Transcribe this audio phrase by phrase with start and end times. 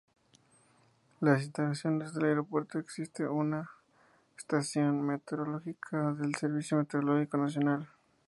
[1.21, 3.69] En las instalaciones del aeropuerto existe una
[4.35, 7.87] estación meteorológica del Servicio Meteorológico Nacional.